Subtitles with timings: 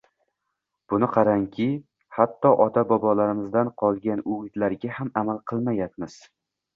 [0.93, 1.65] Buni qarangki,
[2.19, 6.17] hatto ota-bobolarimizdan qolgan o‘gitlarga ham amal qilmayapmiz